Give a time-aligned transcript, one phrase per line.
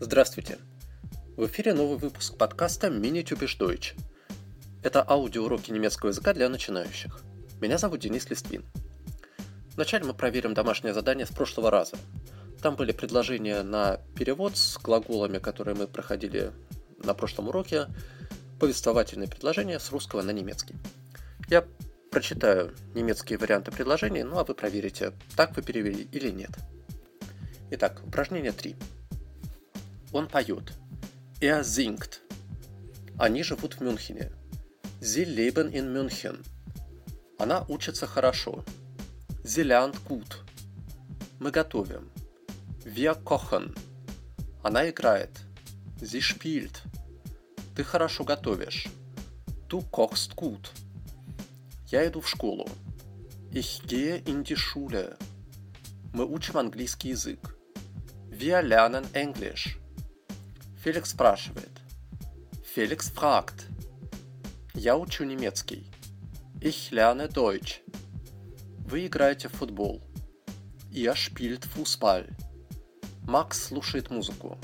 [0.00, 0.58] Здравствуйте!
[1.36, 3.94] В эфире новый выпуск подкаста «Мини Тюбиш Deutsch».
[4.82, 7.20] Это аудиоуроки немецкого языка для начинающих.
[7.60, 8.64] Меня зовут Денис Листвин.
[9.74, 11.96] Вначале мы проверим домашнее задание с прошлого раза.
[12.62, 16.52] Там были предложения на перевод с глаголами, которые мы проходили
[17.04, 17.86] на прошлом уроке,
[18.58, 20.76] повествовательные предложения с русского на немецкий.
[21.48, 21.64] Я
[22.10, 26.50] прочитаю немецкие варианты предложений, ну а вы проверите, так вы перевели или нет.
[27.70, 28.76] Итак, упражнение 3.
[30.12, 30.72] Он поет.
[31.40, 32.20] Er singt.
[33.18, 34.32] Они живут в Мюнхене.
[35.00, 36.44] Sie leben in München.
[37.38, 38.64] Она учится хорошо.
[39.44, 40.38] Sie lernt gut.
[41.38, 42.10] Мы готовим.
[42.84, 43.76] Wir kochen.
[44.62, 45.30] Она играет.
[46.00, 46.82] Sie spielt.
[47.78, 48.88] Ты хорошо готовишь.
[49.68, 50.72] Du kochst gut.
[51.86, 52.68] Я иду в школу.
[53.52, 55.16] Ich gehe in die Schule.
[56.12, 57.56] Мы учим английский язык.
[58.32, 59.78] Wir lernen Englisch.
[60.82, 61.70] Феликс спрашивает.
[62.64, 63.66] Феликс fragt.
[64.74, 65.88] Я учу немецкий.
[66.60, 67.80] Ich lerne Deutsch.
[68.88, 70.02] Вы играете в футбол.
[70.90, 72.28] Ihr spielt Fußball.
[73.22, 74.58] Макс слушает музыку.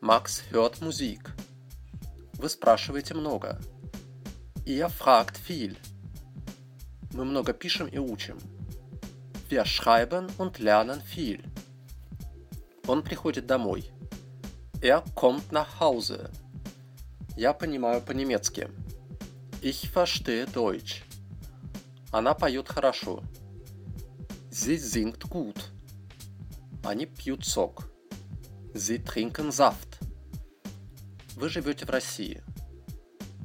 [0.00, 1.31] Макс hört Musik.
[2.42, 3.60] Вы спрашиваете много.
[4.66, 5.76] Ihr fragt viel.
[7.12, 8.36] Мы много пишем и учим.
[9.48, 11.40] Wir schreiben und lernen viel.
[12.88, 13.92] Он приходит домой.
[14.80, 16.32] Er kommt nach Hause.
[17.36, 18.68] Я понимаю по-немецки.
[19.60, 21.04] Ich verstehe Deutsch.
[22.10, 23.22] Она поет хорошо.
[24.50, 25.70] Sie singt gut.
[26.82, 27.88] Они пьют сок.
[28.74, 29.91] Sie trinken Saft.
[31.36, 32.42] Вы живете в России.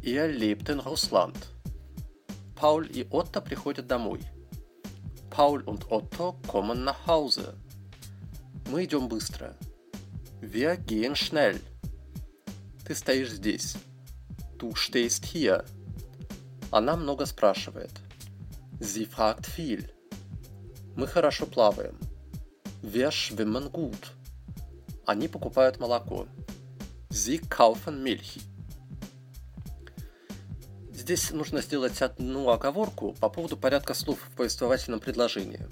[0.01, 1.37] Lebt in Russland.
[2.55, 4.21] Paul и Otto приходят домой.
[5.29, 7.55] Paul und Otto kommen nach Hause.
[8.69, 9.55] Мы идем быстро.
[10.41, 11.61] Wir gehen schnell.
[12.85, 13.75] Ты стоишь здесь.
[14.57, 15.65] Du stehst hier.
[16.71, 17.91] Она много спрашивает.
[18.79, 19.89] Sie fragt viel.
[20.95, 21.99] Мы хорошо плаваем.
[22.81, 24.11] Wir schwimmen gut.
[25.05, 26.27] Они покупают молоко.
[27.09, 28.41] Sie kaufen Milch.
[30.91, 35.67] Здесь нужно сделать одну оговорку по поводу порядка слов в повествовательном предложении.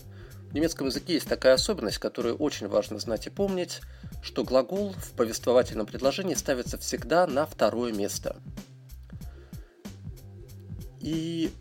[0.50, 3.82] В немецком языке есть такая особенность, которую очень важно знать и помнить–
[4.26, 8.38] что глагол в повествовательном предложении ставится всегда на второе место.
[11.00, 11.52] И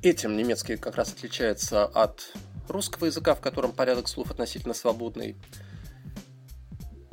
[0.00, 2.32] этим немецкий как раз отличается от
[2.68, 5.34] русского языка, в котором порядок слов относительно свободный.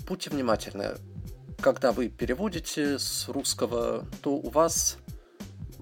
[0.08, 0.98] Будьте внимательны.
[1.64, 4.98] Когда вы переводите с русского, то у вас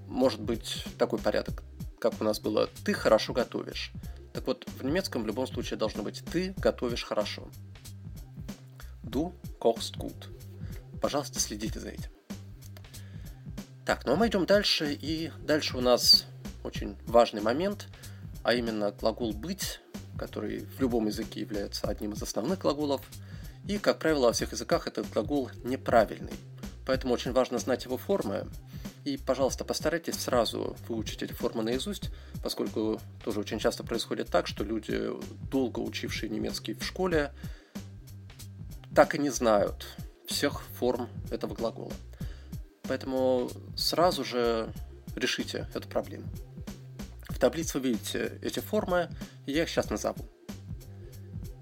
[0.05, 1.63] может быть такой порядок,
[1.99, 3.91] как у нас было «ты хорошо готовишь».
[4.31, 7.47] Так вот, в немецком в любом случае должно быть «ты готовишь хорошо».
[9.01, 10.27] Du kochst gut.
[11.01, 12.11] Пожалуйста, следите за этим.
[13.83, 16.27] Так, ну а мы идем дальше, и дальше у нас
[16.63, 17.87] очень важный момент,
[18.43, 19.79] а именно глагол «быть»,
[20.15, 23.01] который в любом языке является одним из основных глаголов,
[23.67, 26.33] и, как правило, во всех языках этот глагол неправильный.
[26.85, 28.47] Поэтому очень важно знать его формы,
[29.03, 32.11] и, пожалуйста, постарайтесь сразу выучить эти формы наизусть,
[32.43, 35.09] поскольку тоже очень часто происходит так, что люди,
[35.49, 37.31] долго учившие немецкий в школе,
[38.93, 39.87] так и не знают
[40.27, 41.93] всех форм этого глагола.
[42.83, 44.71] Поэтому сразу же
[45.15, 46.27] решите эту проблему.
[47.29, 49.09] В таблице вы видите эти формы,
[49.47, 50.29] я их сейчас назову.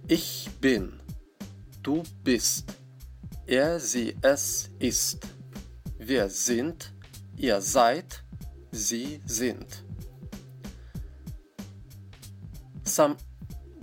[0.08, 1.00] Ich bin,
[1.84, 2.66] du bist,
[3.46, 5.20] er, sie, es ist,
[5.98, 6.94] wir sind,
[7.38, 8.24] ihr seid,
[8.72, 9.84] sie sind.
[12.84, 13.18] Сам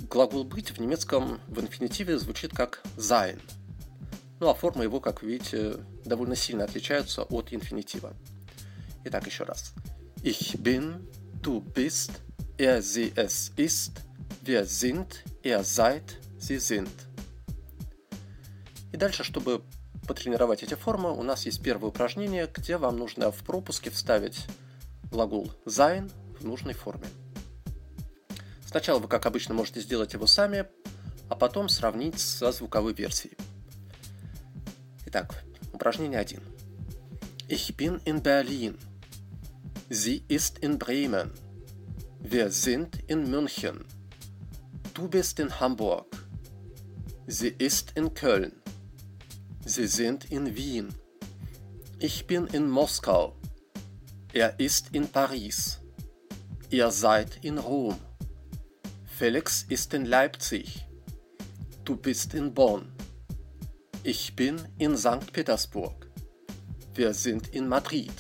[0.09, 3.41] Глагол «быть» в немецком в инфинитиве звучит как «sein».
[4.41, 8.15] Ну а форма его, как видите, довольно сильно отличаются от инфинитива.
[9.05, 9.73] Итак, еще раз.
[10.23, 11.07] Ich bin,
[11.43, 12.11] du bist,
[12.59, 13.93] er, sie, es ist,
[14.43, 17.06] wir sind, er, seid, sie sind.
[18.97, 19.63] И дальше, чтобы
[20.09, 24.47] потренировать эти формы, у нас есть первое упражнение, где вам нужно в пропуске вставить
[25.11, 26.11] глагол sein
[26.41, 27.05] в нужной форме.
[28.65, 30.65] Сначала вы, как обычно, можете сделать его сами,
[31.29, 33.37] а потом сравнить со звуковой версией.
[35.05, 35.45] Итак,
[35.75, 36.41] упражнение 1.
[37.51, 38.79] Ich bin in Berlin.
[39.91, 41.35] Sie ist in Bremen.
[42.19, 43.85] Wir sind in München.
[44.95, 46.07] Du bist in Hamburg.
[47.27, 48.55] Sie ist in Köln.
[49.69, 50.95] Sie sind in Wien.
[51.99, 53.35] Ich bin in Moskau.
[54.33, 55.81] Er ist in Paris.
[56.71, 57.97] Ihr seid in Rom.
[59.07, 60.87] Felix ist in Leipzig.
[61.85, 62.93] Du bist in Bonn.
[64.05, 65.33] Ich bin in St.
[65.33, 66.13] Petersburg.
[66.95, 68.15] Wir sind in Madrid.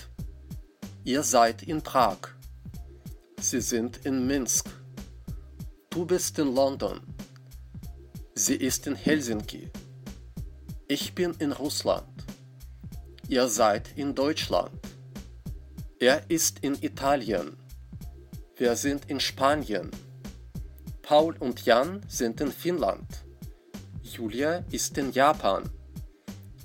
[1.05, 2.35] Ihr seid in Prag.
[3.41, 4.69] Sie sind in Minsk.
[5.91, 7.03] Du bist in London.
[8.35, 9.71] Sie ist in Helsinki.
[10.88, 12.26] Ich bin in Russland.
[13.28, 14.72] Ihr seid in Deutschland.
[16.00, 17.58] Er ist in Italien.
[18.58, 19.90] Wir sind in Spanien.
[21.02, 23.24] Paul und Jan sind in Finnland.
[24.02, 25.70] Julia ist in Japan.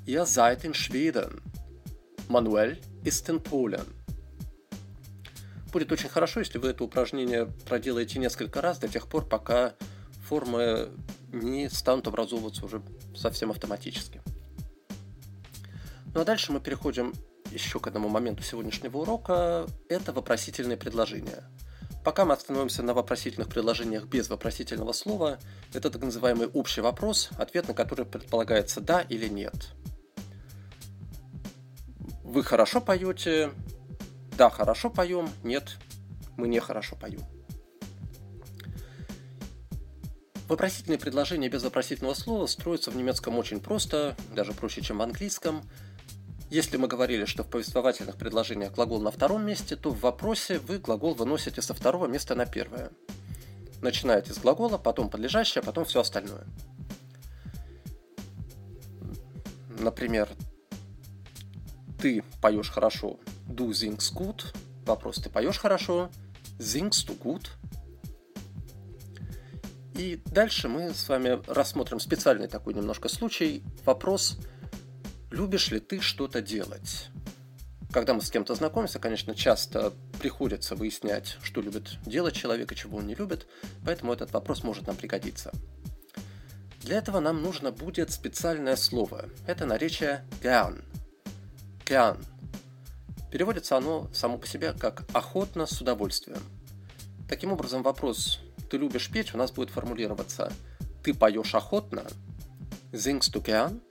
[0.04, 1.40] Ihr seid in Schweden.
[2.28, 3.86] Мануэль ist in Polen.
[5.72, 9.74] Будет очень хорошо, если вы это упражнение проделаете несколько раз до тех пор, пока
[10.26, 10.90] формы
[11.31, 12.81] не станут образовываться уже
[13.15, 14.21] совсем автоматически.
[16.13, 17.13] Ну а дальше мы переходим
[17.51, 19.65] еще к одному моменту сегодняшнего урока.
[19.89, 21.43] Это вопросительные предложения.
[22.03, 25.39] Пока мы остановимся на вопросительных предложениях без вопросительного слова,
[25.73, 29.73] это так называемый общий вопрос, ответ на который предполагается «да» или «нет».
[32.23, 33.51] Вы хорошо поете?
[34.37, 35.29] Да, хорошо поем.
[35.43, 35.77] Нет,
[36.37, 37.21] мы не хорошо поем.
[40.51, 45.63] Вопросительные предложения без вопросительного слова строятся в немецком очень просто, даже проще, чем в английском.
[46.49, 50.79] Если мы говорили, что в повествовательных предложениях глагол на втором месте, то в вопросе вы
[50.79, 52.91] глагол выносите со второго места на первое.
[53.81, 56.43] Начинаете с глагола, потом подлежащее, потом все остальное.
[59.79, 60.27] Например,
[62.01, 64.53] ты поешь хорошо, du singst gut.
[64.85, 66.09] Вопрос, ты поешь хорошо,
[66.59, 67.51] singst du gut?
[70.01, 73.61] И дальше мы с вами рассмотрим специальный такой немножко случай.
[73.85, 74.39] Вопрос,
[75.29, 77.09] любишь ли ты что-то делать?
[77.91, 82.97] Когда мы с кем-то знакомимся, конечно, часто приходится выяснять, что любит делать человек и чего
[82.97, 83.45] он не любит,
[83.85, 85.51] поэтому этот вопрос может нам пригодиться.
[86.79, 89.29] Для этого нам нужно будет специальное слово.
[89.45, 90.83] Это наречие gern.
[91.83, 92.17] Океан.
[93.31, 96.41] Переводится оно само по себе как «охотно с удовольствием».
[97.29, 98.39] Таким образом, вопрос
[98.71, 100.51] «ты любишь петь» у нас будет формулироваться
[101.03, 102.03] «ты поешь охотно»,
[102.93, 103.81] «singst du gern»,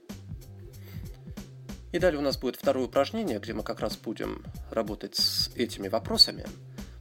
[1.91, 5.87] и далее у нас будет второе упражнение, где мы как раз будем работать с этими
[5.87, 6.47] вопросами.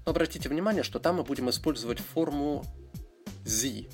[0.05, 2.65] Но обратите внимание, что там мы будем использовать форму
[3.45, 3.91] «sie»,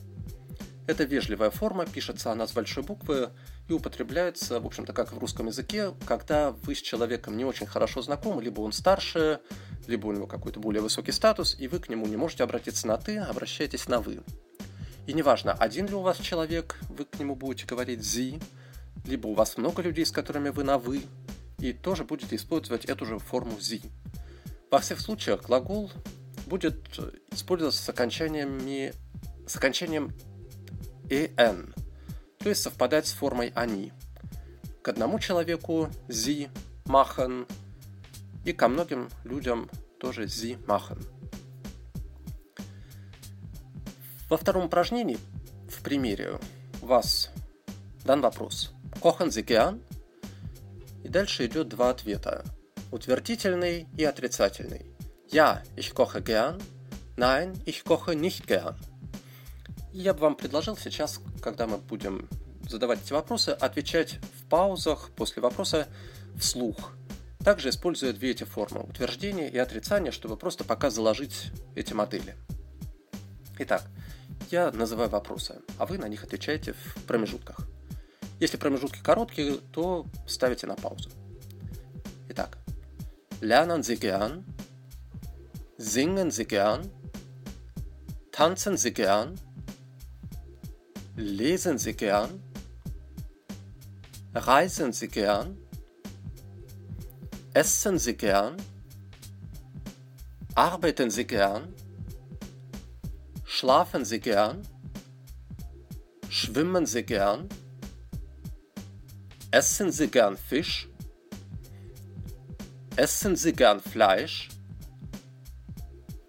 [0.88, 3.30] это вежливая форма, пишется она с большой буквы
[3.68, 8.00] и употребляется, в общем-то, как в русском языке, когда вы с человеком не очень хорошо
[8.00, 9.40] знакомы, либо он старше,
[9.86, 12.96] либо у него какой-то более высокий статус, и вы к нему не можете обратиться на
[12.96, 14.20] «ты», обращаетесь на «вы».
[15.06, 18.40] И неважно, один ли у вас человек, вы к нему будете говорить «зи»,
[19.04, 21.02] либо у вас много людей, с которыми вы на «вы»,
[21.58, 23.82] и тоже будете использовать эту же форму «зи».
[24.70, 25.90] Во всех случаях глагол
[26.46, 26.98] будет
[27.32, 28.92] использоваться с окончаниями
[29.46, 30.12] с окончанием
[31.08, 31.72] «en»,
[32.46, 33.92] то есть совпадать с формой «они».
[34.80, 36.48] К одному человеку «sie
[36.84, 37.44] machen»
[38.44, 41.04] и ко многим людям тоже «sie machen».
[44.30, 45.18] Во втором упражнении,
[45.68, 46.38] в примере,
[46.82, 47.32] у вас
[48.04, 49.82] дан вопрос «Kochen Sie gern?»
[51.02, 52.44] И дальше идет два ответа–
[52.92, 54.86] утвердительный и отрицательный.
[55.32, 56.62] «Ja, ich koche gern»,
[57.16, 58.76] «Nein, ich koche nicht gern».
[59.98, 62.28] Я бы вам предложил сейчас, когда мы будем
[62.68, 65.88] задавать эти вопросы, отвечать в паузах после вопроса
[66.38, 66.92] вслух.
[67.42, 72.36] Также используя две эти формы– утверждение и отрицание, чтобы просто пока заложить эти модели.
[73.58, 73.84] Итак,
[74.50, 77.60] я называю вопросы, а вы на них отвечаете в промежутках.
[78.38, 81.08] Если промежутки короткие, то ставите на паузу.
[82.28, 82.58] Итак,
[83.40, 84.44] lernen Sie gern,
[85.78, 86.84] singen Sie gern,
[88.30, 89.38] tanzen Sie gern,
[91.18, 92.42] Lesen Sie gern?
[94.34, 95.56] Reisen Sie gern?
[97.54, 98.58] Essen Sie gern?
[100.54, 101.72] Arbeiten Sie gern?
[103.46, 104.60] Schlafen Sie gern?
[106.28, 107.48] Schwimmen Sie gern?
[109.50, 110.86] Essen Sie gern Fisch?
[112.96, 114.50] Essen Sie gern Fleisch?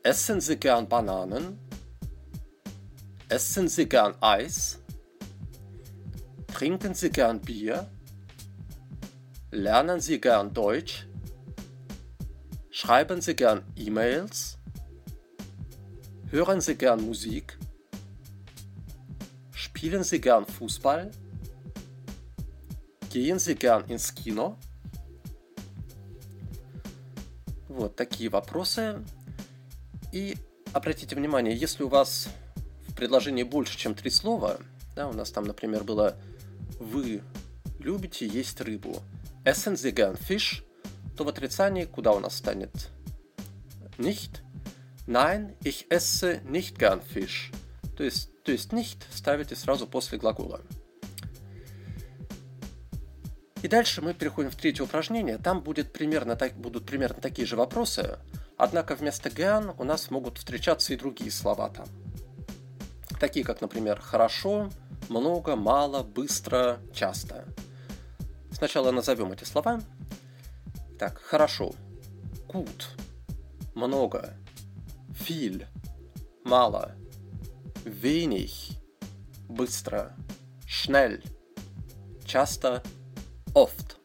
[0.03, 1.59] Essen Sie gern Bananen?
[3.27, 4.76] Essen Sie gern Eis?
[6.57, 7.87] Trinken Sie gern Bier?
[9.51, 11.05] Lernen Sie gern Deutsch?
[12.71, 14.57] Schreiben Sie gern E-Mails?
[16.31, 17.59] Hören Sie gern Musik?
[19.51, 21.11] Spielen Sie gern Fußball?
[23.11, 24.57] Gehen Sie gern ins Kino?
[27.67, 29.05] Вот такие вопросы.
[30.11, 30.35] И
[30.73, 32.29] обратите внимание, если у вас
[32.87, 34.57] в предложении больше, чем три слова,
[34.95, 36.17] да, у нас там, например, было
[36.79, 37.21] «Вы
[37.79, 39.01] любите есть рыбу»,
[39.43, 40.63] «Essen Sie gern Fish»,
[41.15, 42.89] то в отрицании куда у нас станет
[43.97, 44.41] «nicht»,
[45.07, 47.53] «Nein, ich esse nicht gern Fish».
[47.95, 50.61] То есть, то есть «nicht» ставите сразу после глагола.
[53.63, 55.37] И дальше мы переходим в третье упражнение.
[55.37, 58.19] Там будет примерно так, будут примерно такие же вопросы,
[58.57, 61.87] однако вместо «ган» у нас могут встречаться и другие слова там.
[63.19, 64.69] Такие как, например, «хорошо»,
[65.09, 67.45] «много», «мало», «быстро», «часто».
[68.51, 69.81] Сначала назовем эти слова.
[70.99, 71.73] Так, «хорошо»,
[72.47, 72.85] «gut»,
[73.73, 74.33] «много»,
[75.09, 75.65] «viel»,
[76.43, 76.95] «мало»,
[77.83, 78.77] «wenig»,
[79.47, 80.15] «быстро»,
[80.67, 81.23] «schnell»,
[82.25, 82.83] «часто»,
[83.53, 83.97] oft.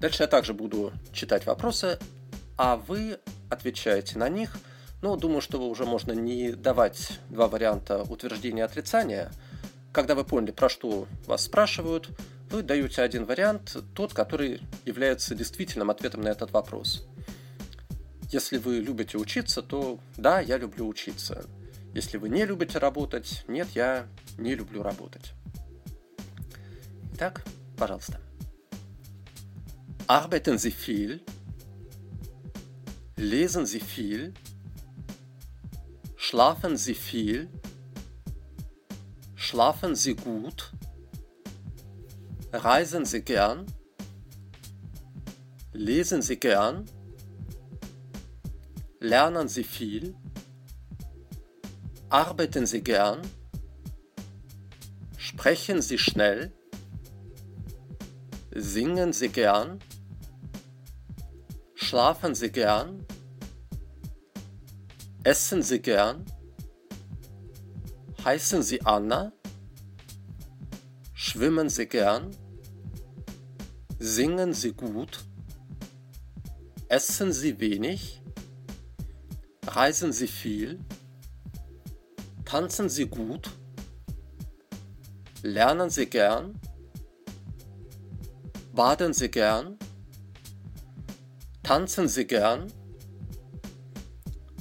[0.00, 1.98] Дальше я также буду читать вопросы,
[2.58, 4.54] а вы отвечаете на них.
[5.04, 9.30] Ну, думаю, что уже можно не давать два варианта утверждения и отрицания.
[9.92, 12.08] Когда вы поняли, про что вас спрашивают,
[12.50, 17.06] вы даете один вариант, тот, который является действительным ответом на этот вопрос.
[18.32, 21.44] Если вы любите учиться, то да, я люблю учиться.
[21.92, 24.06] Если вы не любите работать, нет, я
[24.38, 25.34] не люблю работать.
[27.12, 27.44] Итак,
[27.76, 28.22] пожалуйста.
[30.08, 31.20] Arbeiten Sie viel?
[33.18, 34.34] Lesen Sie viel?
[36.34, 37.48] Schlafen Sie viel?
[39.36, 40.72] Schlafen Sie gut?
[42.52, 43.66] Reisen Sie gern?
[45.72, 46.86] Lesen Sie gern?
[48.98, 50.16] Lernen Sie viel?
[52.08, 53.22] Arbeiten Sie gern?
[55.16, 56.52] Sprechen Sie schnell?
[58.50, 59.78] Singen Sie gern?
[61.76, 63.06] Schlafen Sie gern?
[65.24, 66.26] Essen Sie gern?
[68.22, 69.32] Heißen Sie Anna?
[71.14, 72.36] Schwimmen Sie gern?
[73.98, 75.24] Singen Sie gut?
[76.88, 78.20] Essen Sie wenig?
[79.66, 80.78] Reisen Sie viel?
[82.44, 83.50] Tanzen Sie gut?
[85.42, 86.60] Lernen Sie gern?
[88.74, 89.78] Baden Sie gern?
[91.62, 92.70] Tanzen Sie gern?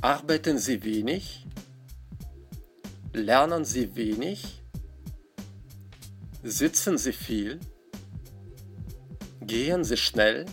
[0.03, 1.47] Arbeiten Sie wenig?
[3.13, 4.61] Lernen Sie wenig?
[6.43, 7.61] Sitzen Sie viel?
[9.39, 10.45] Gehen Sie schnell?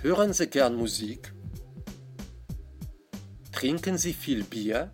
[0.00, 1.34] Hören Sie gern Musik?
[3.52, 4.90] Trinken Sie viel Bier?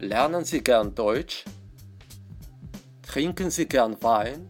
[0.00, 1.46] Lernen Sie gern Deutsch?
[3.00, 4.46] Trinken Sie gern Wein?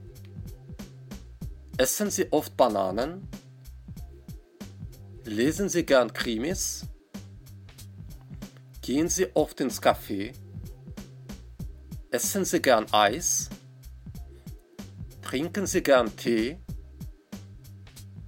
[1.77, 3.29] Essen Sie oft Bananen?
[5.27, 6.85] Lesen Sie gern Krimis?
[8.83, 10.35] Gehen Sie oft ins Café?
[12.11, 13.49] Essen Sie gern Eis?
[15.23, 16.59] Trinken Sie gern Tee?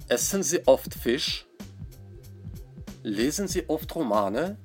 [0.09, 1.47] Essen Sie oft Fisch?
[3.03, 4.57] Lesen Sie oft Romane?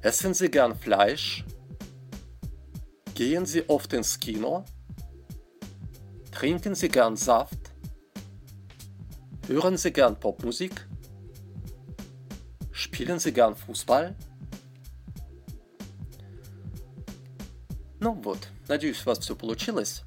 [0.00, 1.44] Essen Sie gern Fleisch?
[3.14, 4.64] Gehen Sie oft ins Kino?
[6.32, 7.59] Trinken Sie gern Saft?
[9.50, 10.86] Hören Sie gern Popmusik?
[12.70, 14.14] Spielen Sie gern Fußball?
[17.98, 18.38] Ну вот,
[18.68, 20.02] надеюсь, у вас все получилось.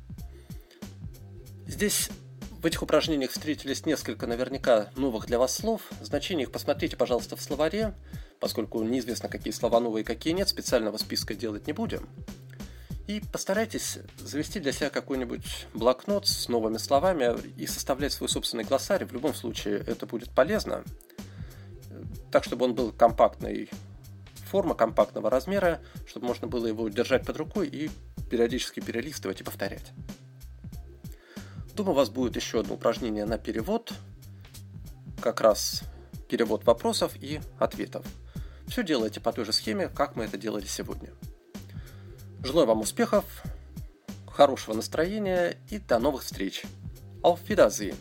[1.68, 2.10] Здесь
[2.52, 5.82] в этих упражнениях встретились несколько наверняка новых для вас слов.
[6.00, 7.96] Значение их посмотрите, пожалуйста, в словаре,
[8.40, 12.08] поскольку неизвестно, какие слова новые, какие нет, специального списка делать не будем.
[13.08, 19.06] И постарайтесь завести для себя какой-нибудь блокнот с новыми словами и составлять свой собственный глоссарий.
[19.06, 20.84] В любом случае это будет полезно.
[22.32, 23.70] Так, чтобы он был компактной
[24.46, 27.92] формы, компактного размера, чтобы можно было его держать под рукой и
[28.30, 29.92] периодически перелистывать и повторять.
[31.76, 33.92] Думаю, у вас будет еще одно упражнение на перевод.
[35.22, 35.84] Как раз
[36.30, 38.06] перевод вопросов и ответов.
[38.68, 41.12] Все делайте по той же схеме, как мы это делали сегодня.
[42.44, 43.24] Желаю вам успехов,
[44.28, 46.64] хорошего настроения и до новых встреч.
[47.22, 47.96] Auf Wiedersehen!